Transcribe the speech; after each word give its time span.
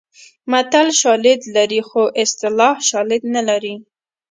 متل 0.51 0.87
شالید 1.01 1.41
لري 1.55 1.81
خو 1.87 2.03
اصطلاح 2.23 2.75
شالید 2.89 3.23
نه 3.35 3.41
لري 3.49 3.75